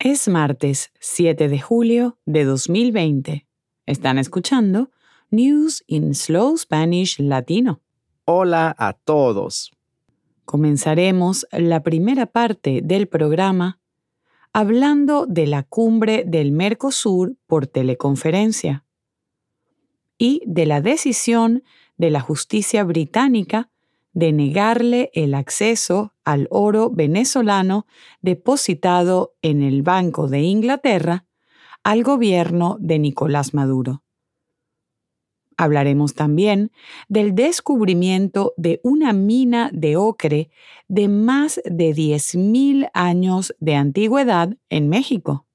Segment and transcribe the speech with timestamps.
[0.00, 3.48] Es martes 7 de julio de 2020.
[3.84, 4.92] Están escuchando
[5.28, 7.80] News in Slow Spanish Latino.
[8.24, 9.72] Hola a todos.
[10.44, 13.80] Comenzaremos la primera parte del programa
[14.52, 18.84] hablando de la cumbre del Mercosur por teleconferencia
[20.16, 21.64] y de la decisión
[21.96, 23.68] de la justicia británica
[24.18, 27.86] de negarle el acceso al oro venezolano
[28.20, 31.24] depositado en el Banco de Inglaterra
[31.84, 34.02] al gobierno de Nicolás Maduro.
[35.56, 36.72] Hablaremos también
[37.08, 40.50] del descubrimiento de una mina de ocre
[40.88, 45.46] de más de 10.000 años de antigüedad en México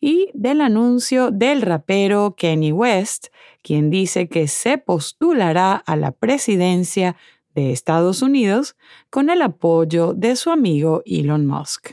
[0.00, 3.28] y del anuncio del rapero Kenny West,
[3.62, 7.16] quien dice que se postulará a la presidencia
[7.54, 8.76] de Estados Unidos
[9.10, 11.92] con el apoyo de su amigo Elon Musk.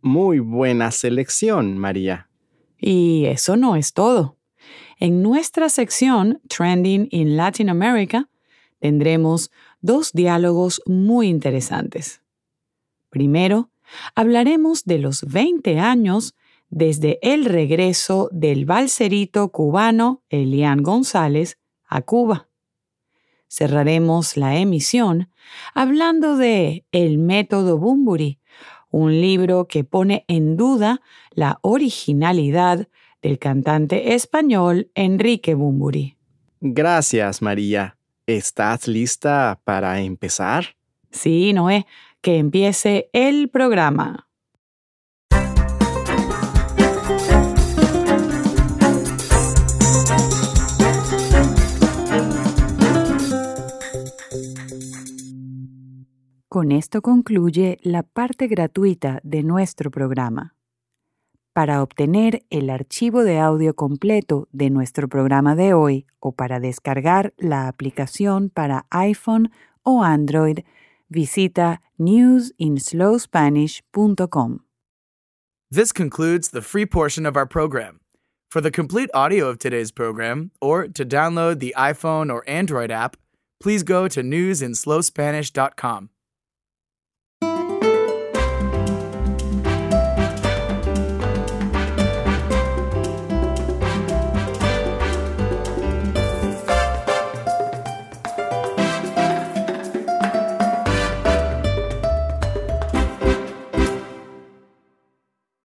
[0.00, 2.28] Muy buena selección, María.
[2.78, 4.36] Y eso no es todo.
[4.98, 8.28] En nuestra sección Trending in Latin America
[8.80, 12.22] tendremos dos diálogos muy interesantes.
[13.10, 13.70] Primero,
[14.14, 16.34] hablaremos de los 20 años
[16.68, 22.48] desde el regreso del balserito cubano Elian González a Cuba
[23.52, 25.28] cerraremos la emisión
[25.74, 28.38] hablando de El método Bumburi,
[28.90, 32.88] un libro que pone en duda la originalidad
[33.20, 36.16] del cantante español Enrique Bumburi.
[36.60, 37.98] Gracias, María.
[38.26, 40.76] ¿Estás lista para empezar?
[41.10, 41.86] Sí, Noé,
[42.22, 44.28] que empiece el programa.
[56.52, 60.54] Con esto concluye la parte gratuita de nuestro programa.
[61.54, 67.32] Para obtener el archivo de audio completo de nuestro programa de hoy o para descargar
[67.38, 69.50] la aplicación para iPhone
[69.82, 70.58] o Android,
[71.08, 74.58] visita newsinslowspanish.com.
[75.70, 78.00] This concludes the free portion of our program.
[78.50, 83.16] For the complete audio of today's program or to download the iPhone or Android app,
[83.58, 86.10] please go to newsinslowspanish.com.